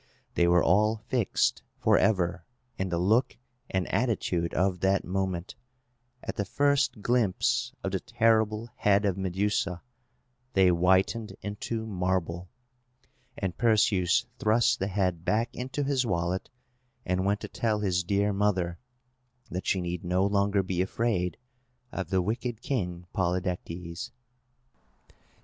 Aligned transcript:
They 0.33 0.47
were 0.47 0.63
all 0.63 0.95
fixed, 0.97 1.61
forever, 1.77 2.43
in 2.75 2.89
the 2.89 2.97
look 2.97 3.37
and 3.69 3.85
attitude 3.93 4.51
of 4.55 4.79
that 4.79 5.05
moment! 5.05 5.53
At 6.23 6.37
the 6.37 6.43
first 6.43 7.03
glimpse 7.03 7.73
of 7.83 7.91
the 7.91 7.99
terrible 7.99 8.69
head 8.77 9.05
of 9.05 9.15
Medusa, 9.15 9.83
they 10.53 10.69
whitened 10.69 11.35
into 11.43 11.85
marble! 11.85 12.49
And 13.37 13.55
Perseus 13.59 14.25
thrust 14.39 14.79
the 14.79 14.87
head 14.87 15.23
back 15.23 15.53
into 15.55 15.83
his 15.83 16.03
wallet, 16.03 16.49
and 17.05 17.23
went 17.23 17.39
to 17.41 17.47
tell 17.47 17.81
his 17.81 18.03
dear 18.03 18.33
mother 18.33 18.79
that 19.51 19.67
she 19.67 19.81
need 19.81 20.03
no 20.03 20.25
longer 20.25 20.63
be 20.63 20.81
afraid 20.81 21.37
of 21.91 22.09
the 22.09 22.23
wicked 22.23 22.63
King 22.63 23.05
Polydectes. 23.13 24.09